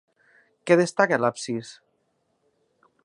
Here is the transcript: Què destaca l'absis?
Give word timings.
Què 0.71 0.77
destaca 0.79 1.19
l'absis? 1.23 1.75